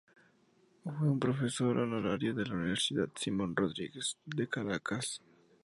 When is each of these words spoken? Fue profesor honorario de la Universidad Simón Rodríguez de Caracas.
Fue 0.83 1.19
profesor 1.19 1.77
honorario 1.77 2.33
de 2.33 2.47
la 2.47 2.55
Universidad 2.55 3.09
Simón 3.15 3.55
Rodríguez 3.55 4.17
de 4.25 4.47
Caracas. 4.47 5.21